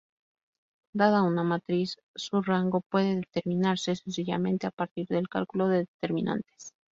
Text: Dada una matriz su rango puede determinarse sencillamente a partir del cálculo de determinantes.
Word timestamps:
Dada 0.93 1.21
una 1.21 1.43
matriz 1.43 1.99
su 2.15 2.41
rango 2.41 2.81
puede 2.89 3.17
determinarse 3.17 3.95
sencillamente 3.95 4.65
a 4.65 4.71
partir 4.71 5.05
del 5.09 5.29
cálculo 5.29 5.67
de 5.67 5.81
determinantes. 5.85 6.73